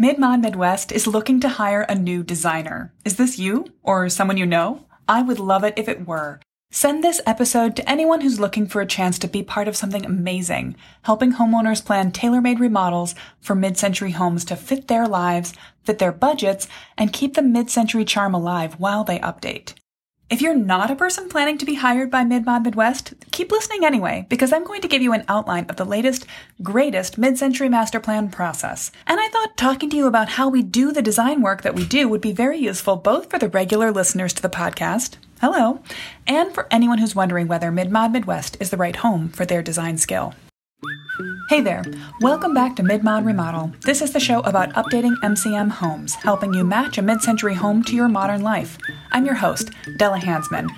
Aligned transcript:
Midmod 0.00 0.42
Midwest 0.42 0.92
is 0.92 1.08
looking 1.08 1.40
to 1.40 1.48
hire 1.48 1.80
a 1.82 1.94
new 1.96 2.22
designer. 2.22 2.94
Is 3.04 3.16
this 3.16 3.36
you 3.36 3.64
or 3.82 4.08
someone 4.08 4.36
you 4.36 4.46
know? 4.46 4.86
I 5.08 5.22
would 5.22 5.40
love 5.40 5.64
it 5.64 5.74
if 5.76 5.88
it 5.88 6.06
were. 6.06 6.38
Send 6.70 7.02
this 7.02 7.20
episode 7.26 7.74
to 7.74 7.90
anyone 7.90 8.20
who's 8.20 8.38
looking 8.38 8.68
for 8.68 8.80
a 8.80 8.86
chance 8.86 9.18
to 9.18 9.26
be 9.26 9.42
part 9.42 9.66
of 9.66 9.76
something 9.76 10.06
amazing, 10.06 10.76
helping 11.02 11.32
homeowners 11.32 11.84
plan 11.84 12.12
tailor 12.12 12.40
made 12.40 12.60
remodels 12.60 13.16
for 13.40 13.56
mid 13.56 13.76
century 13.76 14.12
homes 14.12 14.44
to 14.44 14.54
fit 14.54 14.86
their 14.86 15.08
lives, 15.08 15.52
fit 15.82 15.98
their 15.98 16.12
budgets, 16.12 16.68
and 16.96 17.12
keep 17.12 17.34
the 17.34 17.42
mid 17.42 17.68
century 17.68 18.04
charm 18.04 18.34
alive 18.34 18.74
while 18.78 19.02
they 19.02 19.18
update. 19.18 19.74
If 20.30 20.42
you're 20.42 20.54
not 20.54 20.90
a 20.90 20.94
person 20.94 21.30
planning 21.30 21.56
to 21.56 21.64
be 21.64 21.76
hired 21.76 22.10
by 22.10 22.22
Midmod 22.22 22.62
Midwest, 22.62 23.14
keep 23.30 23.50
listening 23.50 23.82
anyway, 23.82 24.26
because 24.28 24.52
I'm 24.52 24.62
going 24.62 24.82
to 24.82 24.88
give 24.88 25.00
you 25.00 25.14
an 25.14 25.24
outline 25.26 25.64
of 25.70 25.76
the 25.76 25.86
latest, 25.86 26.26
greatest 26.62 27.16
mid 27.16 27.38
century 27.38 27.70
master 27.70 27.98
plan 27.98 28.28
process. 28.30 28.92
And 29.06 29.18
I 29.18 29.28
thought 29.28 29.56
talking 29.56 29.88
to 29.88 29.96
you 29.96 30.06
about 30.06 30.28
how 30.28 30.50
we 30.50 30.62
do 30.62 30.92
the 30.92 31.00
design 31.00 31.40
work 31.40 31.62
that 31.62 31.74
we 31.74 31.86
do 31.86 32.10
would 32.10 32.20
be 32.20 32.32
very 32.32 32.58
useful 32.58 32.96
both 32.96 33.30
for 33.30 33.38
the 33.38 33.48
regular 33.48 33.90
listeners 33.90 34.34
to 34.34 34.42
the 34.42 34.50
podcast, 34.50 35.16
hello, 35.40 35.80
and 36.26 36.52
for 36.52 36.66
anyone 36.70 36.98
who's 36.98 37.16
wondering 37.16 37.48
whether 37.48 37.72
Midmod 37.72 38.12
Midwest 38.12 38.58
is 38.60 38.68
the 38.68 38.76
right 38.76 38.96
home 38.96 39.30
for 39.30 39.46
their 39.46 39.62
design 39.62 39.96
skill. 39.96 40.34
Hey 41.48 41.60
there, 41.60 41.82
welcome 42.20 42.54
back 42.54 42.76
to 42.76 42.84
Midmod 42.84 43.24
Remodel. 43.26 43.72
This 43.80 44.00
is 44.00 44.12
the 44.12 44.20
show 44.20 44.40
about 44.40 44.72
updating 44.74 45.16
MCM 45.24 45.70
homes, 45.70 46.14
helping 46.14 46.54
you 46.54 46.62
match 46.62 46.98
a 46.98 47.02
mid 47.02 47.20
century 47.20 47.54
home 47.54 47.82
to 47.84 47.96
your 47.96 48.06
modern 48.06 48.42
life. 48.42 48.78
I'm 49.10 49.26
your 49.26 49.34
host, 49.34 49.70
Della 49.96 50.20
Hansmann, 50.20 50.68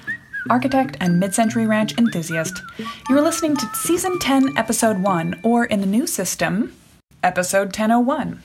architect 0.48 0.96
and 1.00 1.20
mid 1.20 1.34
century 1.34 1.66
ranch 1.66 1.98
enthusiast. 1.98 2.62
You're 3.10 3.20
listening 3.20 3.56
to 3.58 3.66
Season 3.74 4.18
10, 4.18 4.56
Episode 4.56 5.02
1, 5.02 5.41
or 5.42 5.66
in 5.66 5.82
the 5.82 5.86
new 5.86 6.06
system, 6.06 6.74
Episode 7.22 7.66
1001. 7.66 8.42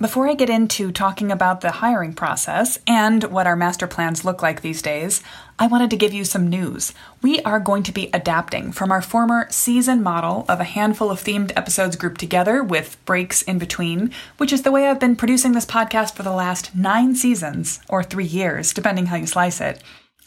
Before 0.00 0.26
I 0.26 0.32
get 0.32 0.48
into 0.48 0.92
talking 0.92 1.30
about 1.30 1.60
the 1.60 1.72
hiring 1.72 2.14
process 2.14 2.78
and 2.86 3.22
what 3.24 3.46
our 3.46 3.54
master 3.54 3.86
plans 3.86 4.24
look 4.24 4.40
like 4.40 4.62
these 4.62 4.80
days, 4.80 5.22
I 5.58 5.66
wanted 5.66 5.90
to 5.90 5.96
give 5.98 6.14
you 6.14 6.24
some 6.24 6.48
news. 6.48 6.94
We 7.20 7.40
are 7.42 7.60
going 7.60 7.82
to 7.82 7.92
be 7.92 8.08
adapting 8.14 8.72
from 8.72 8.90
our 8.90 9.02
former 9.02 9.46
season 9.50 10.02
model 10.02 10.46
of 10.48 10.58
a 10.58 10.64
handful 10.64 11.10
of 11.10 11.20
themed 11.20 11.52
episodes 11.54 11.96
grouped 11.96 12.18
together 12.18 12.64
with 12.64 12.96
breaks 13.04 13.42
in 13.42 13.58
between, 13.58 14.10
which 14.38 14.54
is 14.54 14.62
the 14.62 14.70
way 14.72 14.88
I've 14.88 14.98
been 14.98 15.16
producing 15.16 15.52
this 15.52 15.66
podcast 15.66 16.14
for 16.14 16.22
the 16.22 16.32
last 16.32 16.74
nine 16.74 17.14
seasons, 17.14 17.80
or 17.86 18.02
three 18.02 18.24
years, 18.24 18.72
depending 18.72 19.04
how 19.04 19.16
you 19.16 19.26
slice 19.26 19.60
it. 19.60 19.82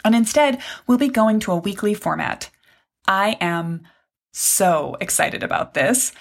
And 0.06 0.14
instead, 0.14 0.62
we'll 0.86 1.00
be 1.00 1.08
going 1.08 1.40
to 1.40 1.52
a 1.52 1.58
weekly 1.58 1.96
format. 1.96 2.52
I 3.08 3.38
am 3.42 3.88
so 4.34 4.98
excited 5.02 5.42
about 5.42 5.74
this 5.74 6.12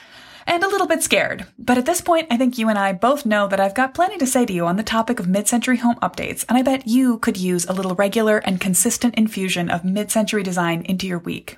and 0.46 0.62
a 0.62 0.68
little 0.68 0.86
bit 0.86 1.02
scared. 1.02 1.46
But 1.58 1.78
at 1.78 1.86
this 1.86 2.00
point, 2.00 2.28
I 2.30 2.36
think 2.36 2.58
you 2.58 2.68
and 2.68 2.78
I 2.78 2.92
both 2.92 3.26
know 3.26 3.48
that 3.48 3.60
I've 3.60 3.74
got 3.74 3.94
plenty 3.94 4.18
to 4.18 4.26
say 4.26 4.46
to 4.46 4.52
you 4.52 4.66
on 4.66 4.76
the 4.76 4.82
topic 4.82 5.18
of 5.18 5.28
mid 5.28 5.48
century 5.48 5.78
home 5.78 5.96
updates, 5.96 6.44
and 6.48 6.58
I 6.58 6.62
bet 6.62 6.86
you 6.86 7.18
could 7.18 7.36
use 7.36 7.66
a 7.66 7.72
little 7.72 7.94
regular 7.94 8.38
and 8.38 8.60
consistent 8.60 9.14
infusion 9.16 9.70
of 9.70 9.84
mid 9.84 10.10
century 10.10 10.42
design 10.42 10.82
into 10.82 11.06
your 11.06 11.18
week. 11.18 11.56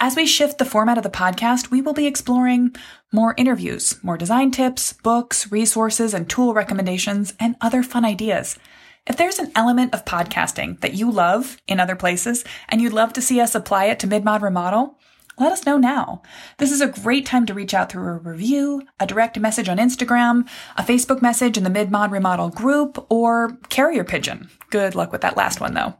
As 0.00 0.16
we 0.16 0.26
shift 0.26 0.58
the 0.58 0.64
format 0.64 0.98
of 0.98 1.04
the 1.04 1.10
podcast, 1.10 1.70
we 1.70 1.80
will 1.80 1.94
be 1.94 2.06
exploring 2.06 2.74
more 3.12 3.34
interviews, 3.36 4.02
more 4.02 4.16
design 4.16 4.50
tips, 4.50 4.94
books, 4.94 5.52
resources, 5.52 6.12
and 6.12 6.28
tool 6.28 6.54
recommendations, 6.54 7.34
and 7.38 7.54
other 7.60 7.84
fun 7.84 8.04
ideas. 8.04 8.58
If 9.06 9.16
there's 9.16 9.38
an 9.38 9.52
element 9.54 9.94
of 9.94 10.04
podcasting 10.04 10.80
that 10.80 10.94
you 10.94 11.10
love 11.10 11.56
in 11.66 11.78
other 11.80 11.96
places 11.96 12.44
and 12.68 12.80
you'd 12.80 12.92
love 12.92 13.12
to 13.14 13.22
see 13.22 13.40
us 13.40 13.54
apply 13.54 13.86
it 13.86 13.98
to 14.00 14.08
Midmod 14.08 14.42
Remodel, 14.42 14.98
let 15.38 15.52
us 15.52 15.66
know 15.66 15.76
now. 15.76 16.22
This 16.58 16.72
is 16.72 16.80
a 16.80 16.88
great 16.88 17.26
time 17.26 17.46
to 17.46 17.54
reach 17.54 17.74
out 17.74 17.90
through 17.90 18.08
a 18.08 18.18
review, 18.18 18.82
a 19.00 19.06
direct 19.06 19.38
message 19.38 19.68
on 19.68 19.78
Instagram, 19.78 20.48
a 20.76 20.82
Facebook 20.82 21.22
message 21.22 21.56
in 21.56 21.64
the 21.64 21.70
Midmod 21.70 22.10
Remodel 22.10 22.50
group, 22.50 23.04
or 23.10 23.58
carrier 23.68 24.04
pigeon. 24.04 24.50
Good 24.70 24.94
luck 24.94 25.12
with 25.12 25.22
that 25.22 25.36
last 25.36 25.60
one 25.60 25.74
though. 25.74 25.94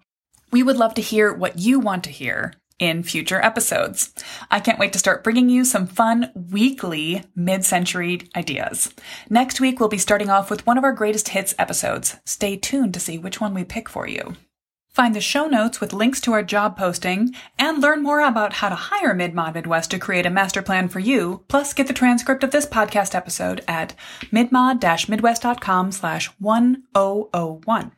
We 0.50 0.62
would 0.62 0.76
love 0.76 0.94
to 0.94 1.02
hear 1.02 1.32
what 1.32 1.58
you 1.58 1.80
want 1.80 2.04
to 2.04 2.10
hear 2.10 2.52
in 2.78 3.02
future 3.02 3.40
episodes. 3.40 4.12
I 4.50 4.60
can't 4.60 4.78
wait 4.78 4.92
to 4.92 4.98
start 4.98 5.22
bringing 5.22 5.48
you 5.48 5.64
some 5.64 5.86
fun 5.86 6.32
weekly 6.34 7.24
mid 7.36 7.64
century 7.64 8.28
ideas. 8.36 8.92
Next 9.30 9.60
week, 9.60 9.78
we'll 9.78 9.88
be 9.88 9.98
starting 9.98 10.28
off 10.28 10.50
with 10.50 10.66
one 10.66 10.78
of 10.78 10.84
our 10.84 10.92
greatest 10.92 11.28
hits 11.28 11.54
episodes. 11.58 12.16
Stay 12.24 12.56
tuned 12.56 12.92
to 12.94 13.00
see 13.00 13.18
which 13.18 13.40
one 13.40 13.54
we 13.54 13.64
pick 13.64 13.88
for 13.88 14.06
you. 14.08 14.36
Find 14.92 15.14
the 15.14 15.22
show 15.22 15.46
notes 15.46 15.80
with 15.80 15.94
links 15.94 16.20
to 16.20 16.32
our 16.32 16.42
job 16.42 16.76
posting 16.76 17.34
and 17.58 17.80
learn 17.80 18.02
more 18.02 18.20
about 18.20 18.52
how 18.54 18.68
to 18.68 18.74
hire 18.74 19.14
Midmod 19.14 19.54
Midwest 19.54 19.90
to 19.92 19.98
create 19.98 20.26
a 20.26 20.30
master 20.30 20.60
plan 20.60 20.88
for 20.88 20.98
you, 20.98 21.44
plus 21.48 21.72
get 21.72 21.86
the 21.86 21.94
transcript 21.94 22.44
of 22.44 22.50
this 22.50 22.66
podcast 22.66 23.14
episode 23.14 23.64
at 23.66 23.94
midmod-midwest.com 24.30 25.92
slash 25.92 26.26
1001. 26.38 27.92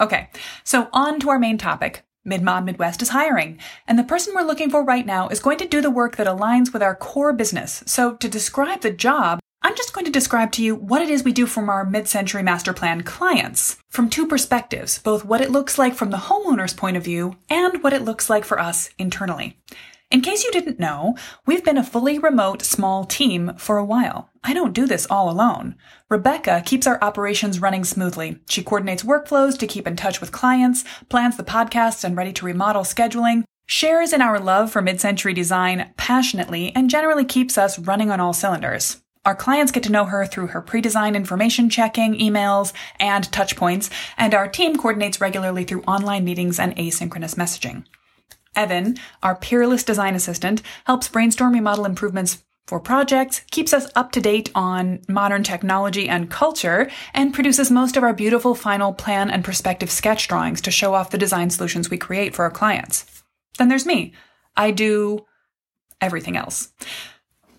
Okay, 0.00 0.28
so 0.64 0.88
on 0.92 1.20
to 1.20 1.30
our 1.30 1.38
main 1.38 1.56
topic. 1.56 2.02
Midmod 2.26 2.64
Midwest 2.64 3.00
is 3.02 3.10
hiring, 3.10 3.60
and 3.86 3.96
the 3.96 4.02
person 4.02 4.34
we're 4.34 4.42
looking 4.42 4.68
for 4.68 4.82
right 4.82 5.06
now 5.06 5.28
is 5.28 5.38
going 5.38 5.58
to 5.58 5.68
do 5.68 5.80
the 5.80 5.88
work 5.88 6.16
that 6.16 6.26
aligns 6.26 6.72
with 6.72 6.82
our 6.82 6.96
core 6.96 7.32
business. 7.32 7.84
So 7.86 8.16
to 8.16 8.28
describe 8.28 8.80
the 8.80 8.90
job, 8.90 9.38
I'm 9.66 9.74
just 9.74 9.92
going 9.92 10.04
to 10.04 10.12
describe 10.12 10.52
to 10.52 10.62
you 10.62 10.76
what 10.76 11.02
it 11.02 11.10
is 11.10 11.24
we 11.24 11.32
do 11.32 11.44
from 11.44 11.68
our 11.68 11.84
mid 11.84 12.06
century 12.06 12.40
master 12.40 12.72
plan 12.72 13.02
clients 13.02 13.76
from 13.88 14.08
two 14.08 14.24
perspectives, 14.24 15.00
both 15.00 15.24
what 15.24 15.40
it 15.40 15.50
looks 15.50 15.76
like 15.76 15.96
from 15.96 16.10
the 16.10 16.18
homeowner's 16.28 16.72
point 16.72 16.96
of 16.96 17.02
view 17.02 17.34
and 17.50 17.82
what 17.82 17.92
it 17.92 18.04
looks 18.04 18.30
like 18.30 18.44
for 18.44 18.60
us 18.60 18.90
internally. 18.96 19.58
In 20.08 20.20
case 20.20 20.44
you 20.44 20.52
didn't 20.52 20.78
know, 20.78 21.16
we've 21.46 21.64
been 21.64 21.78
a 21.78 21.82
fully 21.82 22.16
remote 22.16 22.62
small 22.62 23.04
team 23.04 23.54
for 23.58 23.76
a 23.76 23.84
while. 23.84 24.30
I 24.44 24.54
don't 24.54 24.72
do 24.72 24.86
this 24.86 25.04
all 25.10 25.28
alone. 25.28 25.74
Rebecca 26.08 26.62
keeps 26.64 26.86
our 26.86 27.02
operations 27.02 27.60
running 27.60 27.82
smoothly. 27.82 28.38
She 28.48 28.62
coordinates 28.62 29.02
workflows 29.02 29.58
to 29.58 29.66
keep 29.66 29.88
in 29.88 29.96
touch 29.96 30.20
with 30.20 30.30
clients, 30.30 30.84
plans 31.08 31.36
the 31.36 31.42
podcasts 31.42 32.04
and 32.04 32.16
ready 32.16 32.32
to 32.34 32.46
remodel 32.46 32.82
scheduling, 32.82 33.42
shares 33.66 34.12
in 34.12 34.22
our 34.22 34.38
love 34.38 34.70
for 34.70 34.80
mid-century 34.80 35.34
design 35.34 35.92
passionately, 35.96 36.70
and 36.76 36.88
generally 36.88 37.24
keeps 37.24 37.58
us 37.58 37.80
running 37.80 38.12
on 38.12 38.20
all 38.20 38.32
cylinders. 38.32 38.98
Our 39.26 39.34
clients 39.34 39.72
get 39.72 39.82
to 39.82 39.92
know 39.92 40.04
her 40.04 40.24
through 40.24 40.46
her 40.48 40.60
pre-design 40.62 41.16
information 41.16 41.68
checking, 41.68 42.14
emails, 42.14 42.72
and 43.00 43.30
touch 43.32 43.56
points, 43.56 43.90
and 44.16 44.32
our 44.32 44.46
team 44.46 44.76
coordinates 44.76 45.20
regularly 45.20 45.64
through 45.64 45.82
online 45.82 46.24
meetings 46.24 46.60
and 46.60 46.76
asynchronous 46.76 47.34
messaging. 47.34 47.84
Evan, 48.54 48.96
our 49.24 49.34
peerless 49.34 49.82
design 49.82 50.14
assistant, 50.14 50.62
helps 50.84 51.08
brainstorm 51.08 51.54
remodel 51.54 51.84
improvements 51.84 52.44
for 52.68 52.78
projects, 52.78 53.40
keeps 53.50 53.72
us 53.72 53.90
up 53.96 54.12
to 54.12 54.20
date 54.20 54.50
on 54.54 55.00
modern 55.08 55.42
technology 55.42 56.08
and 56.08 56.30
culture, 56.30 56.88
and 57.12 57.34
produces 57.34 57.68
most 57.68 57.96
of 57.96 58.04
our 58.04 58.12
beautiful 58.12 58.54
final 58.54 58.92
plan 58.92 59.28
and 59.28 59.44
perspective 59.44 59.90
sketch 59.90 60.28
drawings 60.28 60.60
to 60.60 60.70
show 60.70 60.94
off 60.94 61.10
the 61.10 61.18
design 61.18 61.50
solutions 61.50 61.90
we 61.90 61.98
create 61.98 62.32
for 62.32 62.44
our 62.44 62.50
clients. 62.50 63.24
Then 63.58 63.68
there's 63.68 63.86
me. 63.86 64.12
I 64.56 64.70
do 64.70 65.26
everything 66.00 66.36
else. 66.36 66.72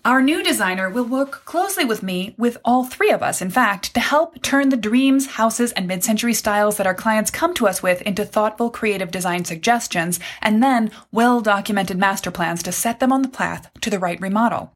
Our 0.04 0.22
new 0.22 0.44
designer 0.44 0.88
will 0.88 1.04
work 1.04 1.44
closely 1.44 1.84
with 1.84 2.02
me, 2.02 2.34
with 2.38 2.56
all 2.64 2.84
three 2.84 3.10
of 3.10 3.22
us, 3.22 3.42
in 3.42 3.50
fact, 3.50 3.92
to 3.94 4.00
help 4.00 4.40
turn 4.42 4.68
the 4.68 4.76
dreams, 4.76 5.26
houses, 5.26 5.72
and 5.72 5.88
mid 5.88 6.04
century 6.04 6.34
styles 6.34 6.76
that 6.76 6.86
our 6.86 6.94
clients 6.94 7.30
come 7.30 7.52
to 7.54 7.66
us 7.66 7.82
with 7.82 8.00
into 8.02 8.24
thoughtful, 8.24 8.70
creative 8.70 9.10
design 9.10 9.44
suggestions, 9.44 10.20
and 10.40 10.62
then 10.62 10.90
well 11.10 11.40
documented 11.40 11.98
master 11.98 12.30
plans 12.30 12.62
to 12.62 12.72
set 12.72 13.00
them 13.00 13.12
on 13.12 13.22
the 13.22 13.28
path 13.28 13.70
to 13.80 13.90
the 13.90 13.98
right 13.98 14.20
remodel. 14.20 14.72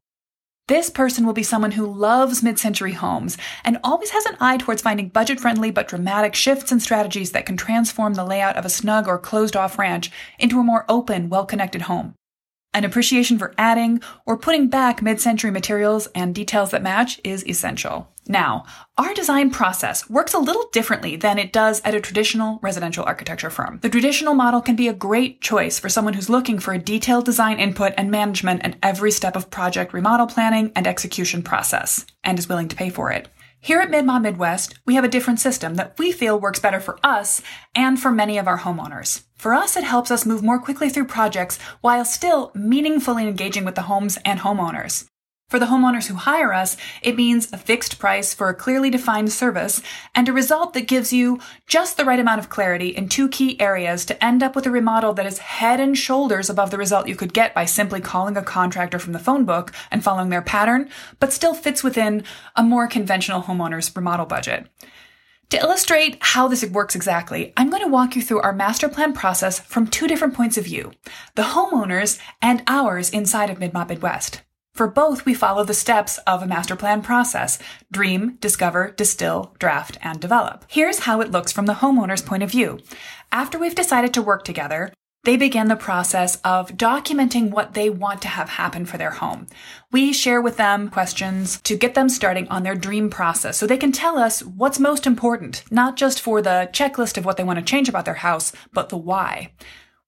This 0.67 0.89
person 0.89 1.25
will 1.25 1.33
be 1.33 1.43
someone 1.43 1.71
who 1.71 1.85
loves 1.85 2.43
mid 2.43 2.59
century 2.59 2.93
homes 2.93 3.37
and 3.63 3.79
always 3.83 4.11
has 4.11 4.25
an 4.25 4.37
eye 4.39 4.57
towards 4.57 4.81
finding 4.81 5.09
budget 5.09 5.39
friendly 5.39 5.71
but 5.71 5.87
dramatic 5.87 6.35
shifts 6.35 6.71
and 6.71 6.81
strategies 6.81 7.31
that 7.31 7.45
can 7.45 7.57
transform 7.57 8.13
the 8.13 8.25
layout 8.25 8.57
of 8.57 8.65
a 8.65 8.69
snug 8.69 9.07
or 9.07 9.17
closed 9.17 9.55
off 9.55 9.79
ranch 9.79 10.11
into 10.37 10.59
a 10.59 10.63
more 10.63 10.85
open, 10.89 11.29
well 11.29 11.45
connected 11.45 11.83
home. 11.83 12.13
An 12.75 12.85
appreciation 12.85 13.37
for 13.37 13.53
adding 13.57 14.01
or 14.25 14.37
putting 14.37 14.67
back 14.67 15.01
mid 15.01 15.21
century 15.21 15.51
materials 15.51 16.07
and 16.15 16.33
details 16.33 16.71
that 16.71 16.81
match 16.81 17.21
is 17.23 17.45
essential. 17.47 18.07
Now, 18.27 18.65
our 18.97 19.13
design 19.13 19.51
process 19.51 20.09
works 20.09 20.33
a 20.33 20.39
little 20.39 20.69
differently 20.71 21.15
than 21.15 21.37
it 21.37 21.53
does 21.53 21.81
at 21.81 21.93
a 21.93 22.01
traditional 22.01 22.57
residential 22.63 23.03
architecture 23.03 23.49
firm. 23.49 23.79
The 23.81 23.89
traditional 23.89 24.33
model 24.33 24.61
can 24.61 24.75
be 24.75 24.87
a 24.87 24.93
great 24.93 25.41
choice 25.41 25.77
for 25.77 25.89
someone 25.89 26.13
who's 26.13 26.29
looking 26.29 26.57
for 26.57 26.73
a 26.73 26.79
detailed 26.79 27.25
design 27.25 27.59
input 27.59 27.93
and 27.97 28.09
management 28.09 28.63
at 28.63 28.77
every 28.81 29.11
step 29.11 29.35
of 29.35 29.51
project 29.51 29.93
remodel 29.93 30.27
planning 30.27 30.71
and 30.75 30.87
execution 30.87 31.43
process, 31.43 32.05
and 32.23 32.39
is 32.39 32.49
willing 32.49 32.69
to 32.69 32.75
pay 32.75 32.89
for 32.89 33.11
it. 33.11 33.27
Here 33.59 33.79
at 33.79 33.89
Midmod 33.89 34.23
Midwest, 34.23 34.79
we 34.85 34.95
have 34.95 35.05
a 35.05 35.09
different 35.09 35.39
system 35.39 35.75
that 35.75 35.97
we 35.97 36.11
feel 36.11 36.39
works 36.39 36.59
better 36.59 36.81
for 36.81 36.99
us 37.01 37.41
and 37.73 37.97
for 37.97 38.11
many 38.11 38.37
of 38.37 38.45
our 38.47 38.59
homeowners. 38.59 39.23
For 39.43 39.53
us, 39.53 39.75
it 39.75 39.83
helps 39.83 40.09
us 40.09 40.25
move 40.25 40.41
more 40.41 40.57
quickly 40.57 40.87
through 40.87 41.07
projects 41.07 41.59
while 41.81 42.05
still 42.05 42.51
meaningfully 42.55 43.27
engaging 43.27 43.65
with 43.65 43.75
the 43.75 43.81
homes 43.81 44.17
and 44.23 44.39
homeowners. 44.39 45.05
For 45.49 45.59
the 45.59 45.65
homeowners 45.65 46.07
who 46.07 46.13
hire 46.13 46.53
us, 46.53 46.77
it 47.01 47.17
means 47.17 47.51
a 47.51 47.57
fixed 47.57 47.99
price 47.99 48.33
for 48.33 48.47
a 48.47 48.55
clearly 48.55 48.89
defined 48.89 49.33
service 49.33 49.81
and 50.15 50.29
a 50.29 50.31
result 50.31 50.73
that 50.73 50.87
gives 50.87 51.11
you 51.11 51.41
just 51.67 51.97
the 51.97 52.05
right 52.05 52.21
amount 52.21 52.39
of 52.39 52.47
clarity 52.47 52.87
in 52.87 53.09
two 53.09 53.27
key 53.27 53.59
areas 53.59 54.05
to 54.05 54.23
end 54.23 54.43
up 54.43 54.55
with 54.55 54.65
a 54.65 54.71
remodel 54.71 55.11
that 55.11 55.25
is 55.25 55.39
head 55.39 55.81
and 55.81 55.97
shoulders 55.97 56.49
above 56.49 56.71
the 56.71 56.77
result 56.77 57.09
you 57.09 57.15
could 57.17 57.33
get 57.33 57.53
by 57.53 57.65
simply 57.65 57.99
calling 57.99 58.37
a 58.37 58.41
contractor 58.41 58.97
from 58.97 59.11
the 59.11 59.19
phone 59.19 59.43
book 59.43 59.73
and 59.91 60.05
following 60.05 60.29
their 60.29 60.41
pattern, 60.41 60.89
but 61.19 61.33
still 61.33 61.53
fits 61.53 61.83
within 61.83 62.23
a 62.55 62.63
more 62.63 62.87
conventional 62.87 63.41
homeowner's 63.41 63.93
remodel 63.93 64.25
budget. 64.25 64.69
To 65.49 65.59
illustrate 65.59 66.17
how 66.19 66.47
this 66.47 66.65
works 66.65 66.95
exactly, 66.95 67.53
I'm 67.55 67.69
going 67.69 67.83
to 67.83 67.87
walk 67.87 68.15
you 68.15 68.21
through 68.21 68.41
our 68.41 68.53
master 68.53 68.89
plan 68.89 69.13
process 69.13 69.59
from 69.59 69.85
two 69.85 70.07
different 70.07 70.33
points 70.33 70.57
of 70.57 70.65
view 70.65 70.91
the 71.35 71.43
homeowners 71.43 72.19
and 72.41 72.63
ours 72.67 73.09
inside 73.09 73.49
of 73.49 73.59
Midmod 73.59 73.89
Midwest. 73.89 74.41
For 74.73 74.87
both, 74.87 75.23
we 75.23 75.35
follow 75.35 75.63
the 75.63 75.75
steps 75.75 76.17
of 76.25 76.41
a 76.41 76.47
master 76.47 76.75
plan 76.75 77.03
process 77.03 77.59
dream, 77.91 78.37
discover, 78.39 78.89
distill, 78.97 79.55
draft, 79.59 79.99
and 80.01 80.19
develop. 80.19 80.65
Here's 80.67 80.99
how 80.99 81.21
it 81.21 81.29
looks 81.29 81.51
from 81.51 81.67
the 81.67 81.75
homeowner's 81.75 82.23
point 82.23 82.41
of 82.41 82.49
view. 82.49 82.79
After 83.31 83.59
we've 83.59 83.75
decided 83.75 84.15
to 84.15 84.23
work 84.23 84.43
together, 84.43 84.91
they 85.23 85.37
begin 85.37 85.69
the 85.69 85.75
process 85.77 86.35
of 86.43 86.71
documenting 86.71 87.49
what 87.49 87.73
they 87.73 87.89
want 87.89 88.21
to 88.21 88.27
have 88.27 88.49
happen 88.49 88.85
for 88.85 88.97
their 88.97 89.11
home. 89.11 89.47
We 89.89 90.11
share 90.11 90.41
with 90.41 90.57
them 90.57 90.89
questions 90.89 91.61
to 91.61 91.77
get 91.77 91.93
them 91.93 92.09
starting 92.09 92.47
on 92.49 92.63
their 92.63 92.75
dream 92.75 93.09
process 93.09 93.57
so 93.57 93.65
they 93.65 93.77
can 93.77 93.93
tell 93.93 94.17
us 94.17 94.43
what's 94.43 94.79
most 94.79 95.07
important, 95.07 95.63
not 95.71 95.95
just 95.95 96.19
for 96.19 96.41
the 96.41 96.69
checklist 96.73 97.17
of 97.17 97.23
what 97.23 97.37
they 97.37 97.43
want 97.43 97.57
to 97.57 97.65
change 97.65 97.87
about 97.87 98.03
their 98.03 98.15
house, 98.15 98.51
but 98.73 98.89
the 98.89 98.97
why. 98.97 99.53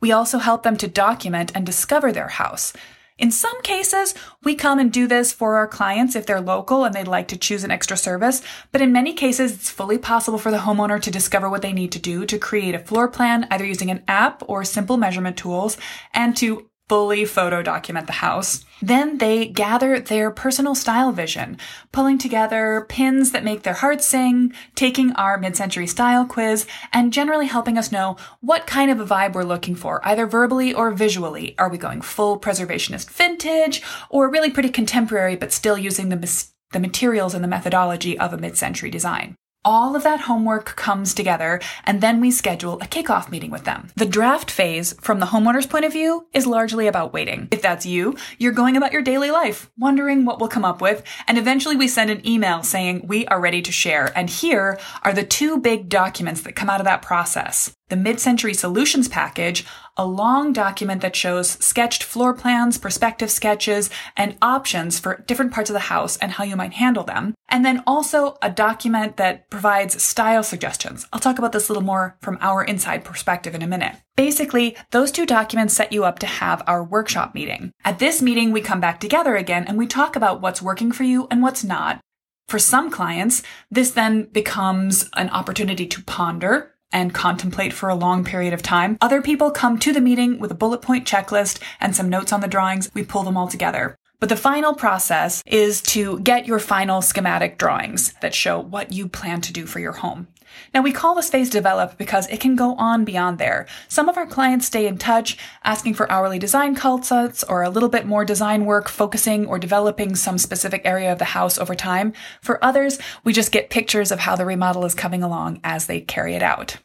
We 0.01 0.11
also 0.11 0.37
help 0.37 0.63
them 0.63 0.75
to 0.77 0.87
document 0.87 1.51
and 1.55 1.65
discover 1.65 2.11
their 2.11 2.27
house. 2.27 2.73
In 3.17 3.31
some 3.31 3.61
cases, 3.61 4.13
we 4.43 4.55
come 4.55 4.77
and 4.77 4.91
do 4.91 5.07
this 5.07 5.31
for 5.31 5.55
our 5.55 5.67
clients 5.67 6.17
if 6.17 6.25
they're 6.25 6.41
local 6.41 6.83
and 6.83 6.93
they'd 6.93 7.07
like 7.07 7.29
to 7.29 7.37
choose 7.37 7.63
an 7.63 7.71
extra 7.71 7.95
service, 7.95 8.41
but 8.73 8.81
in 8.81 8.91
many 8.91 9.13
cases, 9.13 9.53
it's 9.53 9.69
fully 9.69 9.97
possible 9.97 10.37
for 10.37 10.51
the 10.51 10.57
homeowner 10.57 11.01
to 11.01 11.09
discover 11.09 11.49
what 11.49 11.61
they 11.61 11.71
need 11.71 11.93
to 11.93 11.99
do 11.99 12.25
to 12.25 12.37
create 12.37 12.75
a 12.75 12.79
floor 12.79 13.07
plan, 13.07 13.47
either 13.51 13.65
using 13.65 13.89
an 13.89 14.03
app 14.09 14.43
or 14.49 14.65
simple 14.65 14.97
measurement 14.97 15.37
tools, 15.37 15.77
and 16.13 16.35
to 16.35 16.69
fully 16.87 17.25
photo 17.25 17.63
document 17.63 18.05
the 18.05 18.13
house. 18.13 18.63
Then 18.81 19.17
they 19.17 19.47
gather 19.47 19.99
their 19.99 20.29
personal 20.29 20.75
style 20.75 21.11
vision, 21.11 21.57
pulling 21.91 22.17
together 22.17 22.85
pins 22.87 23.31
that 23.31 23.43
make 23.43 23.63
their 23.63 23.73
hearts 23.73 24.05
sing, 24.05 24.53
taking 24.75 25.11
our 25.13 25.37
mid-century 25.37 25.87
style 25.87 26.25
quiz, 26.25 26.67
and 26.93 27.13
generally 27.13 27.47
helping 27.47 27.77
us 27.77 27.91
know 27.91 28.17
what 28.41 28.67
kind 28.67 28.91
of 28.91 28.99
a 28.99 29.05
vibe 29.05 29.33
we're 29.33 29.43
looking 29.43 29.75
for, 29.75 29.99
either 30.07 30.27
verbally 30.27 30.73
or 30.73 30.91
visually. 30.91 31.55
Are 31.57 31.69
we 31.69 31.77
going 31.77 32.01
full 32.01 32.39
preservationist 32.39 33.09
vintage 33.09 33.81
or 34.09 34.29
really 34.29 34.51
pretty 34.51 34.69
contemporary 34.69 35.35
but 35.35 35.51
still 35.51 35.77
using 35.77 36.09
the, 36.09 36.45
the 36.71 36.79
materials 36.79 37.33
and 37.33 37.43
the 37.43 37.47
methodology 37.47 38.19
of 38.19 38.33
a 38.33 38.37
mid-century 38.37 38.91
design? 38.91 39.35
All 39.65 39.95
of 39.95 40.03
that 40.03 40.21
homework 40.21 40.75
comes 40.75 41.13
together 41.13 41.59
and 41.83 41.99
then 41.99 42.21
we 42.21 42.31
schedule 42.31 42.75
a 42.75 42.85
kickoff 42.85 43.29
meeting 43.29 43.51
with 43.51 43.65
them. 43.65 43.89
The 43.95 44.05
draft 44.05 44.49
phase, 44.49 44.93
from 45.01 45.19
the 45.19 45.25
homeowner's 45.25 45.65
point 45.65 45.83
of 45.83 45.91
view, 45.91 46.27
is 46.31 46.45
largely 46.45 46.87
about 46.87 47.11
waiting. 47.11 47.49
If 47.51 47.61
that's 47.61 47.85
you, 47.85 48.15
you're 48.37 48.53
going 48.53 48.77
about 48.77 48.93
your 48.93 49.01
daily 49.01 49.31
life, 49.31 49.69
wondering 49.77 50.23
what 50.23 50.39
we'll 50.39 50.49
come 50.49 50.63
up 50.63 50.81
with, 50.81 51.03
and 51.27 51.37
eventually 51.37 51.75
we 51.75 51.87
send 51.87 52.11
an 52.11 52.25
email 52.25 52.63
saying 52.63 53.07
we 53.07 53.25
are 53.27 53.41
ready 53.41 53.61
to 53.63 53.71
share. 53.71 54.17
And 54.17 54.29
here 54.29 54.79
are 55.03 55.13
the 55.13 55.25
two 55.25 55.57
big 55.57 55.89
documents 55.89 56.41
that 56.41 56.55
come 56.55 56.69
out 56.69 56.79
of 56.79 56.85
that 56.85 57.01
process 57.01 57.74
the 57.89 57.95
mid-century 57.95 58.53
solutions 58.53 59.07
package, 59.07 59.65
a 59.97 60.05
long 60.05 60.51
document 60.51 61.01
that 61.01 61.15
shows 61.15 61.51
sketched 61.63 62.03
floor 62.03 62.33
plans, 62.33 62.77
perspective 62.77 63.31
sketches, 63.31 63.89
and 64.17 64.37
options 64.41 64.99
for 64.99 65.23
different 65.27 65.53
parts 65.53 65.69
of 65.69 65.73
the 65.73 65.79
house 65.79 66.17
and 66.17 66.33
how 66.33 66.43
you 66.43 66.55
might 66.55 66.73
handle 66.73 67.03
them. 67.03 67.33
And 67.47 67.63
then 67.63 67.83
also 67.85 68.37
a 68.41 68.49
document 68.49 69.17
that 69.17 69.49
provides 69.49 70.01
style 70.01 70.43
suggestions. 70.43 71.07
I'll 71.13 71.19
talk 71.19 71.37
about 71.37 71.51
this 71.51 71.69
a 71.69 71.71
little 71.71 71.85
more 71.85 72.17
from 72.21 72.37
our 72.41 72.63
inside 72.63 73.03
perspective 73.03 73.55
in 73.55 73.61
a 73.61 73.67
minute. 73.67 73.95
Basically, 74.15 74.75
those 74.91 75.11
two 75.11 75.25
documents 75.25 75.73
set 75.73 75.93
you 75.93 76.05
up 76.05 76.19
to 76.19 76.27
have 76.27 76.63
our 76.67 76.83
workshop 76.83 77.35
meeting. 77.35 77.71
At 77.83 77.99
this 77.99 78.21
meeting, 78.21 78.51
we 78.51 78.61
come 78.61 78.79
back 78.79 78.99
together 78.99 79.35
again 79.35 79.65
and 79.67 79.77
we 79.77 79.87
talk 79.87 80.15
about 80.15 80.41
what's 80.41 80.61
working 80.61 80.91
for 80.91 81.03
you 81.03 81.27
and 81.29 81.41
what's 81.41 81.63
not. 81.63 82.01
For 82.47 82.59
some 82.59 82.91
clients, 82.91 83.41
this 83.71 83.91
then 83.91 84.25
becomes 84.25 85.09
an 85.15 85.29
opportunity 85.29 85.87
to 85.87 86.03
ponder 86.03 86.74
and 86.91 87.13
contemplate 87.13 87.73
for 87.73 87.89
a 87.89 87.95
long 87.95 88.23
period 88.23 88.53
of 88.53 88.61
time. 88.61 88.97
Other 89.01 89.21
people 89.21 89.51
come 89.51 89.77
to 89.79 89.93
the 89.93 90.01
meeting 90.01 90.39
with 90.39 90.51
a 90.51 90.55
bullet 90.55 90.81
point 90.81 91.07
checklist 91.07 91.59
and 91.79 91.95
some 91.95 92.09
notes 92.09 92.31
on 92.31 92.41
the 92.41 92.47
drawings. 92.47 92.89
We 92.93 93.03
pull 93.03 93.23
them 93.23 93.37
all 93.37 93.47
together. 93.47 93.95
But 94.19 94.29
the 94.29 94.37
final 94.37 94.73
process 94.73 95.43
is 95.45 95.81
to 95.83 96.19
get 96.19 96.47
your 96.47 96.59
final 96.59 97.01
schematic 97.01 97.57
drawings 97.57 98.13
that 98.21 98.33
show 98.33 98.59
what 98.59 98.93
you 98.93 99.07
plan 99.07 99.41
to 99.41 99.53
do 99.53 99.65
for 99.65 99.79
your 99.79 99.93
home. 99.93 100.27
Now 100.73 100.81
we 100.81 100.93
call 100.93 101.15
this 101.15 101.29
phase 101.29 101.49
develop 101.49 101.97
because 101.97 102.27
it 102.29 102.39
can 102.39 102.55
go 102.55 102.75
on 102.75 103.03
beyond 103.03 103.39
there. 103.39 103.67
Some 103.87 104.07
of 104.07 104.17
our 104.17 104.25
clients 104.25 104.67
stay 104.67 104.87
in 104.87 104.97
touch, 104.97 105.37
asking 105.63 105.95
for 105.95 106.09
hourly 106.09 106.39
design 106.39 106.75
consults 106.75 107.43
or 107.43 107.63
a 107.63 107.69
little 107.69 107.89
bit 107.89 108.05
more 108.05 108.23
design 108.25 108.65
work, 108.65 108.87
focusing 108.87 109.45
or 109.47 109.59
developing 109.59 110.15
some 110.15 110.37
specific 110.37 110.81
area 110.85 111.11
of 111.11 111.19
the 111.19 111.25
house 111.25 111.57
over 111.57 111.75
time. 111.75 112.13
For 112.41 112.63
others, 112.63 112.99
we 113.23 113.33
just 113.33 113.51
get 113.51 113.69
pictures 113.69 114.11
of 114.11 114.19
how 114.19 114.35
the 114.35 114.45
remodel 114.45 114.85
is 114.85 114.95
coming 114.95 115.23
along 115.23 115.59
as 115.63 115.87
they 115.87 115.99
carry 116.01 116.35
it 116.35 116.43
out. 116.43 116.77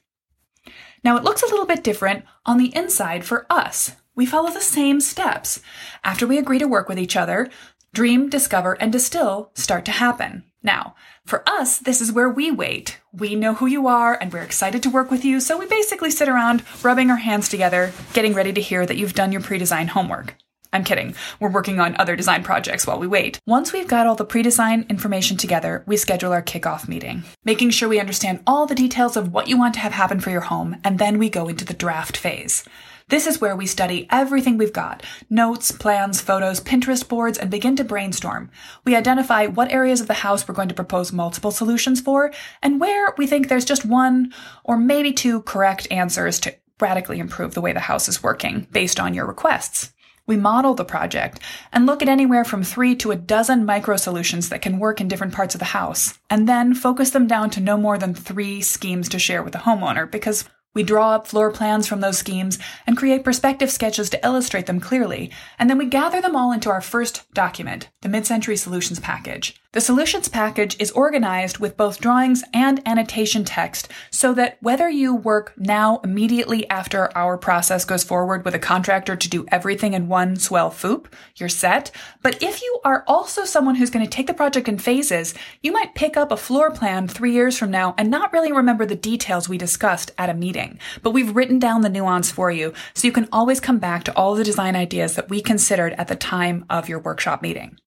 Now 1.03 1.17
it 1.17 1.25
looks 1.25 1.43
a 1.43 1.47
little 1.47 1.67
bit 1.67 1.85
different 1.85 2.25
on 2.45 2.59
the 2.59 2.75
inside 2.75 3.25
for 3.25 3.47
us. 3.49 3.95
We 4.21 4.27
follow 4.27 4.51
the 4.51 4.61
same 4.61 5.01
steps. 5.01 5.63
After 6.05 6.27
we 6.27 6.37
agree 6.37 6.59
to 6.59 6.69
work 6.69 6.91
with 6.91 6.99
each 6.99 7.17
other, 7.17 7.49
dream, 7.95 8.29
discover, 8.29 8.75
and 8.75 8.93
distill 8.93 9.51
start 9.55 9.87
to 9.87 9.93
happen. 9.93 10.45
Now, 10.63 10.95
for 11.25 11.43
us, 11.49 11.79
this 11.79 12.03
is 12.03 12.13
where 12.13 12.29
we 12.29 12.51
wait. 12.51 13.01
We 13.15 13.35
know 13.35 13.55
who 13.55 13.65
you 13.65 13.87
are 13.87 14.19
and 14.21 14.31
we're 14.31 14.43
excited 14.43 14.83
to 14.83 14.91
work 14.91 15.11
with 15.11 15.25
you, 15.25 15.41
so 15.41 15.57
we 15.57 15.65
basically 15.65 16.11
sit 16.11 16.29
around 16.29 16.65
rubbing 16.83 17.11
our 17.11 17.17
hands 17.17 17.49
together, 17.49 17.95
getting 18.13 18.35
ready 18.35 18.53
to 18.53 18.61
hear 18.61 18.85
that 18.85 18.99
you've 18.99 19.15
done 19.15 19.33
your 19.33 19.41
pre 19.41 19.57
design 19.57 19.89
homework. 19.89 20.37
I'm 20.71 20.85
kidding. 20.85 21.15
We're 21.41 21.49
working 21.49 21.81
on 21.81 21.97
other 21.97 22.15
design 22.15 22.43
projects 22.43 22.87
while 22.87 22.99
we 22.99 23.07
wait. 23.07 23.41
Once 23.47 23.73
we've 23.73 23.89
got 23.89 24.07
all 24.07 24.17
the 24.17 24.25
pre-design 24.27 24.87
information 24.91 25.37
together, 25.39 25.83
we 25.87 25.97
schedule 25.97 26.33
our 26.33 26.43
kickoff 26.43 26.87
meeting, 26.87 27.25
making 27.45 27.71
sure 27.71 27.89
we 27.89 27.99
understand 27.99 28.43
all 28.47 28.67
the 28.67 28.75
details 28.75 29.17
of 29.17 29.33
what 29.33 29.49
you 29.49 29.59
want 29.59 29.75
to 29.75 29.81
have 29.81 29.93
happen 29.93 30.21
for 30.21 30.31
your 30.31 30.43
home, 30.43 30.77
and 30.85 30.99
then 30.99 31.19
we 31.19 31.29
go 31.29 31.49
into 31.49 31.65
the 31.65 31.75
draft 31.75 32.17
phase. 32.17 32.65
This 33.11 33.27
is 33.27 33.41
where 33.41 33.57
we 33.57 33.67
study 33.67 34.07
everything 34.09 34.57
we've 34.57 34.73
got 34.73 35.03
notes, 35.29 35.73
plans, 35.73 36.21
photos, 36.21 36.61
Pinterest 36.61 37.07
boards, 37.09 37.39
and 37.39 37.51
begin 37.51 37.75
to 37.75 37.83
brainstorm. 37.83 38.53
We 38.85 38.95
identify 38.95 39.47
what 39.47 39.73
areas 39.73 40.01
of 40.01 40.07
the 40.07 40.15
house 40.15 40.47
we're 40.47 40.55
going 40.55 40.69
to 40.69 40.77
propose 40.77 41.13
multiple 41.13 41.51
solutions 41.51 42.01
for, 42.01 42.33
and 42.63 42.81
where 42.81 43.13
we 43.19 43.27
think 43.27 43.49
there's 43.49 43.65
just 43.65 43.85
one 43.85 44.33
or 44.63 44.77
maybe 44.77 45.13
two 45.13 45.43
correct 45.43 45.89
answers 45.91 46.39
to 46.41 46.55
radically 46.79 47.19
improve 47.19 47.55
the 47.55 47.61
way 47.61 47.73
the 47.73 47.81
house 47.81 48.09
is 48.09 48.23
working 48.23 48.69
based 48.71 49.01
on 49.01 49.13
your 49.13 49.27
requests. 49.27 49.93
We 50.29 50.37
model 50.37 50.75
the 50.75 50.85
project 50.85 51.41
and 51.73 51.87
look 51.87 52.03
at 52.03 52.09
anywhere 52.09 52.45
from 52.45 52.63
three 52.63 52.95
to 52.97 53.11
a 53.11 53.17
dozen 53.17 53.67
micro 53.67 53.97
solutions 53.97 54.51
that 54.51 54.63
can 54.63 54.79
work 54.79 55.01
in 55.01 55.09
different 55.09 55.35
parts 55.35 55.57
of 55.57 55.59
the 55.59 55.65
house, 55.65 56.17
and 56.31 56.49
then 56.49 56.75
focus 56.75 57.11
them 57.11 57.27
down 57.27 57.51
to 57.51 57.61
no 57.61 57.77
more 57.77 57.99
than 57.99 58.15
three 58.15 58.63
schemes 58.63 59.09
to 59.09 59.19
share 59.19 59.43
with 59.43 59.53
the 59.53 59.59
homeowner 59.59 60.09
because 60.09 60.49
we 60.75 60.83
draw 60.83 61.15
up 61.15 61.27
floor 61.27 61.51
plans 61.51 61.87
from 61.87 62.01
those 62.01 62.19
schemes 62.19 62.59
and 62.87 62.97
create 62.97 63.25
perspective 63.25 63.71
sketches 63.71 64.09
to 64.11 64.25
illustrate 64.25 64.67
them 64.67 64.81
clearly, 64.81 65.31
and 65.59 65.69
then 65.69 65.79
we 65.79 65.87
gather 65.87 66.21
them 66.21 66.37
all 66.37 66.53
into 66.53 66.71
our 66.71 66.81
first 66.81 67.33
document, 67.35 67.89
the 68.03 68.09
Mid-Century 68.09 68.57
Solutions 68.57 69.01
Package. 69.01 69.61
The 69.73 69.81
solutions 69.81 70.29
package 70.29 70.77
is 70.81 70.91
organized 70.91 71.59
with 71.59 71.77
both 71.77 72.01
drawings 72.01 72.43
and 72.53 72.83
annotation 72.89 73.45
text 73.45 73.87
so 74.11 74.35
that 74.35 74.59
whether 74.61 74.91
you 74.91 75.15
work 75.15 75.55
now 75.57 76.01
immediately 76.03 76.69
after 76.69 77.17
our 77.17 77.39
process 77.39 77.85
goes 77.85 78.03
forward 78.03 78.45
with 78.45 78.57
a 78.57 78.59
contractor 78.59 79.15
to 79.15 79.29
do 79.29 79.47
everything 79.53 79.95
in 79.95 80.09
one 80.09 80.35
swell 80.35 80.73
foop, 80.73 81.07
you're 81.37 81.49
set. 81.49 81.93
But 82.21 82.43
if 82.43 82.63
you 82.63 82.81
are 82.85 83.05
also 83.07 83.45
someone 83.45 83.77
who's 83.77 83.91
going 83.91 84.05
to 84.05 84.11
take 84.11 84.27
the 84.27 84.35
project 84.35 84.67
in 84.67 84.77
phases, 84.77 85.35
you 85.63 85.71
might 85.71 85.95
pick 85.95 86.17
up 86.17 86.33
a 86.33 86.37
floor 86.37 86.73
plan 86.73 87.07
three 87.07 87.33
years 87.33 87.57
from 87.57 87.71
now 87.71 87.95
and 87.97 88.11
not 88.11 88.33
really 88.33 88.51
remember 88.51 88.85
the 88.85 88.97
details 88.97 89.49
we 89.49 89.57
discussed 89.57 90.11
at 90.19 90.29
a 90.29 90.35
meeting. 90.35 90.81
But 91.01 91.13
we've 91.13 91.37
written 91.37 91.61
down 91.61 91.83
the 91.83 91.89
nuance 91.89 92.29
for 92.29 92.51
you 92.51 92.73
so 92.95 93.07
you 93.07 93.13
can 93.13 93.29
always 93.31 93.61
come 93.61 93.79
back 93.79 94.03
to 94.03 94.17
all 94.17 94.35
the 94.35 94.43
design 94.43 94.75
ideas 94.75 95.15
that 95.15 95.31
we 95.31 95.41
considered 95.41 95.93
at 95.93 96.09
the 96.09 96.17
time 96.17 96.65
of 96.69 96.89
your 96.89 96.99
workshop 96.99 97.41
meeting. 97.41 97.79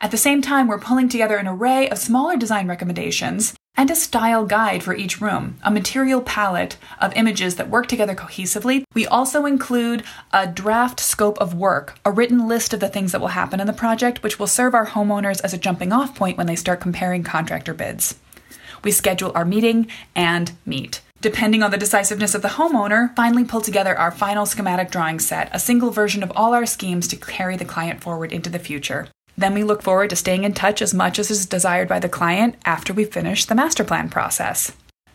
At 0.00 0.10
the 0.10 0.16
same 0.16 0.42
time, 0.42 0.66
we're 0.66 0.78
pulling 0.78 1.08
together 1.08 1.36
an 1.36 1.48
array 1.48 1.88
of 1.88 1.98
smaller 1.98 2.36
design 2.36 2.68
recommendations 2.68 3.54
and 3.76 3.90
a 3.90 3.96
style 3.96 4.44
guide 4.44 4.82
for 4.82 4.94
each 4.94 5.20
room, 5.20 5.56
a 5.62 5.70
material 5.70 6.20
palette 6.20 6.76
of 7.00 7.14
images 7.16 7.56
that 7.56 7.70
work 7.70 7.86
together 7.86 8.14
cohesively. 8.14 8.84
We 8.94 9.06
also 9.06 9.46
include 9.46 10.04
a 10.32 10.46
draft 10.46 11.00
scope 11.00 11.38
of 11.38 11.54
work, 11.54 11.98
a 12.04 12.12
written 12.12 12.46
list 12.46 12.72
of 12.72 12.80
the 12.80 12.88
things 12.88 13.12
that 13.12 13.20
will 13.20 13.28
happen 13.28 13.60
in 13.60 13.66
the 13.66 13.72
project, 13.72 14.22
which 14.22 14.38
will 14.38 14.46
serve 14.46 14.74
our 14.74 14.86
homeowners 14.86 15.40
as 15.42 15.52
a 15.52 15.58
jumping 15.58 15.92
off 15.92 16.14
point 16.14 16.38
when 16.38 16.46
they 16.46 16.56
start 16.56 16.80
comparing 16.80 17.24
contractor 17.24 17.74
bids. 17.74 18.16
We 18.84 18.92
schedule 18.92 19.32
our 19.34 19.44
meeting 19.44 19.88
and 20.14 20.52
meet. 20.64 21.00
Depending 21.20 21.62
on 21.62 21.70
the 21.70 21.78
decisiveness 21.78 22.34
of 22.34 22.42
the 22.42 22.48
homeowner, 22.48 23.16
finally 23.16 23.44
pull 23.44 23.62
together 23.62 23.98
our 23.98 24.10
final 24.10 24.44
schematic 24.44 24.90
drawing 24.90 25.18
set, 25.18 25.48
a 25.52 25.58
single 25.58 25.90
version 25.90 26.22
of 26.22 26.30
all 26.36 26.52
our 26.52 26.66
schemes 26.66 27.08
to 27.08 27.16
carry 27.16 27.56
the 27.56 27.64
client 27.64 28.02
forward 28.02 28.30
into 28.30 28.50
the 28.50 28.58
future. 28.58 29.08
Then 29.36 29.54
we 29.54 29.64
look 29.64 29.82
forward 29.82 30.10
to 30.10 30.16
staying 30.16 30.44
in 30.44 30.54
touch 30.54 30.80
as 30.80 30.94
much 30.94 31.18
as 31.18 31.30
is 31.30 31.46
desired 31.46 31.88
by 31.88 31.98
the 31.98 32.08
client 32.08 32.56
after 32.64 32.92
we 32.92 33.04
finish 33.04 33.44
the 33.44 33.54
master 33.54 33.84
plan 33.84 34.08
process. 34.08 34.72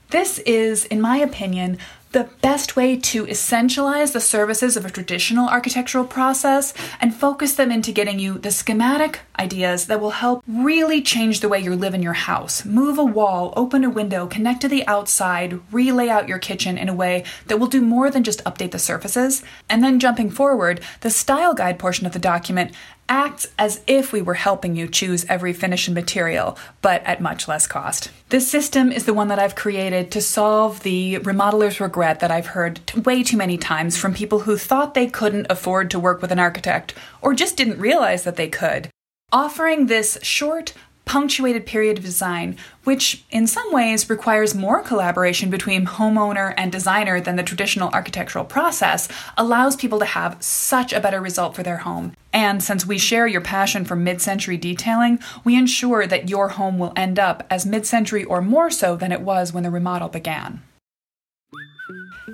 This 0.09 0.39
is, 0.39 0.85
in 0.85 0.99
my 0.99 1.17
opinion, 1.17 1.77
the 2.12 2.30
best 2.42 2.75
way 2.75 2.96
to 2.98 3.25
essentialize 3.25 4.13
the 4.13 4.20
services 4.20 4.75
of 4.75 4.86
a 4.86 4.89
traditional 4.89 5.48
architectural 5.48 6.06
process 6.06 6.74
and 7.00 7.13
focus 7.13 7.54
them 7.56 7.72
into 7.72 7.92
getting 7.92 8.18
you 8.18 8.39
the 8.39 8.51
schematic 8.51 9.20
ideas 9.38 9.86
that 9.86 10.01
will 10.01 10.10
help 10.10 10.44
really 10.48 11.01
change 11.01 11.39
the 11.39 11.50
way 11.50 11.60
you 11.60 11.75
live 11.75 11.94
in 11.94 12.01
your 12.01 12.13
house. 12.13 12.66
Move 12.66 12.98
a 12.98 13.04
wall, 13.04 13.54
open 13.56 13.84
a 13.84 13.89
window, 13.89 14.25
connect 14.25 14.62
to 14.62 14.68
the 14.68 14.86
outside, 14.88 15.60
relay 15.72 16.10
out 16.10 16.28
your 16.28 16.39
kitchen 16.39 16.78
in 16.78 16.89
a 16.89 16.94
way 16.94 17.24
that 17.46 17.60
will 17.60 17.68
do 17.68 17.82
more 17.82 18.10
than 18.10 18.24
just 18.24 18.44
update 18.44 18.72
the 18.72 18.80
surfaces. 18.80 19.44
And 19.70 19.84
then 19.84 20.00
jumping 20.00 20.32
forward, 20.32 20.82
the 21.01 21.10
style 21.12 21.54
guide 21.54 21.78
portion 21.78 22.08
of 22.08 22.13
the 22.13 22.20
document 22.20 22.74
acts 23.10 23.48
as 23.58 23.82
if 23.88 24.13
we 24.13 24.22
were 24.22 24.36
helping 24.36 24.75
you 24.75 24.88
choose 24.88 25.25
every 25.25 25.51
finish 25.51 25.88
and 25.88 25.96
material, 25.96 26.58
but 26.82 27.04
at 27.04 27.20
much 27.20 27.48
less 27.48 27.66
cost. 27.66 28.12
This 28.30 28.50
system 28.50 28.92
is 28.92 29.06
the 29.06 29.13
one 29.16 29.30
that 29.30 29.39
I've 29.39 29.56
created 29.56 30.12
to 30.12 30.22
solve 30.22 30.82
the 30.82 31.18
remodeler's 31.20 31.80
regret 32.00 32.22
that 32.22 32.32
I've 32.32 32.56
heard 32.56 32.79
way 33.06 33.24
too 33.24 33.36
many 33.36 33.58
times 33.58 33.98
from 33.98 34.13
people 34.13 34.39
who 34.39 34.56
thought 34.56 34.94
they 34.94 35.08
couldn't 35.08 35.48
afford 35.50 35.91
to 35.91 36.00
work 36.00 36.22
with 36.22 36.32
an 36.32 36.39
architect 36.39 36.94
or 37.22 37.34
just 37.34 37.58
didn't 37.58 37.77
realize 37.77 38.24
that 38.24 38.38
they 38.38 38.48
could. 38.48 38.89
Offering 39.34 39.88
this 39.88 40.18
short, 40.22 40.74
punctuated 41.03 41.65
period 41.65 41.98
of 41.98 42.06
design, 42.06 42.56
which 42.86 43.25
in 43.32 43.46
some 43.48 43.74
ways 43.74 44.10
requires 44.10 44.56
more 44.56 44.82
collaboration 44.82 45.50
between 45.50 45.86
homeowner 45.86 46.53
and 46.56 46.72
designer 46.72 47.20
than 47.20 47.36
the 47.36 47.44
traditional 47.44 47.89
architectural 47.89 48.46
process, 48.46 49.10
allows 49.36 49.75
people 49.75 50.00
to 50.00 50.06
have 50.06 50.41
such 50.41 50.94
a 50.94 51.01
better 51.01 51.20
result 51.20 51.53
for 51.53 51.63
their 51.63 51.79
home. 51.79 52.13
And 52.32 52.63
since 52.63 52.86
we 52.86 52.98
share 52.98 53.27
your 53.27 53.41
passion 53.41 53.84
for 53.84 53.98
mid 53.98 54.22
century 54.22 54.56
detailing, 54.56 55.20
we 55.44 55.58
ensure 55.58 56.08
that 56.08 56.29
your 56.29 56.48
home 56.50 56.79
will 56.79 56.94
end 56.96 57.20
up 57.20 57.46
as 57.50 57.65
mid 57.65 57.86
century 57.86 58.24
or 58.24 58.41
more 58.41 58.70
so 58.70 58.96
than 58.96 59.12
it 59.12 59.20
was 59.20 59.51
when 59.51 59.63
the 59.63 59.70
remodel 59.70 60.08
began. 60.08 60.62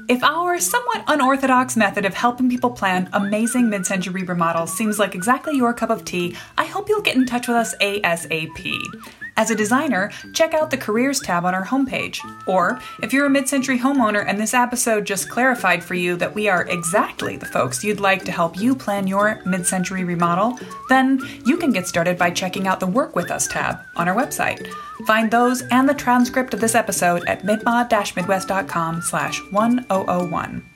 If 0.07 0.23
our 0.23 0.59
somewhat 0.59 1.03
unorthodox 1.07 1.75
method 1.75 2.05
of 2.05 2.13
helping 2.13 2.49
people 2.49 2.71
plan 2.71 3.09
amazing 3.13 3.69
mid 3.69 3.85
century 3.85 4.23
remodels 4.23 4.75
seems 4.75 4.99
like 4.99 5.15
exactly 5.15 5.55
your 5.57 5.73
cup 5.73 5.89
of 5.89 6.05
tea, 6.05 6.35
I 6.57 6.65
hope 6.65 6.89
you'll 6.89 7.01
get 7.01 7.15
in 7.15 7.25
touch 7.25 7.47
with 7.47 7.57
us 7.57 7.75
ASAP. 7.77 9.24
As 9.37 9.51
a 9.51 9.55
designer, 9.55 10.11
check 10.33 10.53
out 10.53 10.71
the 10.71 10.77
Careers 10.77 11.19
tab 11.19 11.43
on 11.43 11.53
our 11.53 11.65
homepage. 11.65 12.19
Or, 12.47 12.79
if 13.03 13.11
you're 13.11 13.25
a 13.25 13.29
mid 13.29 13.49
century 13.49 13.77
homeowner 13.77 14.25
and 14.25 14.39
this 14.39 14.53
episode 14.53 15.05
just 15.05 15.29
clarified 15.29 15.83
for 15.83 15.93
you 15.93 16.15
that 16.17 16.33
we 16.33 16.47
are 16.47 16.67
exactly 16.69 17.35
the 17.35 17.45
folks 17.45 17.83
you'd 17.83 17.99
like 17.99 18.23
to 18.25 18.31
help 18.31 18.57
you 18.57 18.75
plan 18.75 19.07
your 19.07 19.41
mid 19.45 19.67
century 19.67 20.05
remodel, 20.05 20.57
then 20.87 21.19
you 21.45 21.57
can 21.57 21.71
get 21.71 21.85
started 21.85 22.17
by 22.17 22.31
checking 22.31 22.65
out 22.65 22.79
the 22.79 22.87
Work 22.87 23.15
With 23.15 23.29
Us 23.29 23.47
tab 23.47 23.79
on 23.97 24.07
our 24.07 24.15
website. 24.15 24.65
Find 25.05 25.29
those 25.29 25.61
and 25.63 25.89
the 25.89 25.93
transcript 25.93 26.53
of 26.53 26.61
this 26.61 26.75
episode 26.75 27.27
at 27.27 27.43
midmod-midwest.com 27.43 29.01
slash 29.01 29.41
1001. 29.51 30.74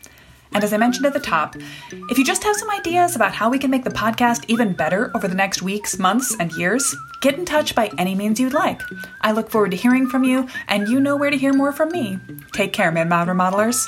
And 0.53 0.63
as 0.63 0.73
I 0.73 0.77
mentioned 0.77 1.05
at 1.05 1.13
the 1.13 1.19
top, 1.19 1.55
if 2.09 2.17
you 2.17 2.25
just 2.25 2.43
have 2.43 2.55
some 2.55 2.71
ideas 2.71 3.15
about 3.15 3.33
how 3.33 3.49
we 3.49 3.59
can 3.59 3.69
make 3.69 3.83
the 3.83 3.89
podcast 3.89 4.45
even 4.47 4.73
better 4.73 5.11
over 5.15 5.27
the 5.27 5.35
next 5.35 5.61
weeks, 5.61 5.99
months, 5.99 6.35
and 6.39 6.51
years, 6.53 6.95
get 7.21 7.37
in 7.37 7.45
touch 7.45 7.75
by 7.75 7.91
any 7.97 8.15
means 8.15 8.39
you'd 8.39 8.53
like. 8.53 8.81
I 9.21 9.31
look 9.31 9.49
forward 9.49 9.71
to 9.71 9.77
hearing 9.77 10.07
from 10.07 10.23
you, 10.23 10.47
and 10.67 10.87
you 10.87 10.99
know 10.99 11.15
where 11.15 11.29
to 11.29 11.37
hear 11.37 11.53
more 11.53 11.71
from 11.71 11.89
me. 11.89 12.19
Take 12.51 12.73
care, 12.73 12.91
Mid 12.91 13.07
Mod 13.07 13.27
Remodelers. 13.27 13.87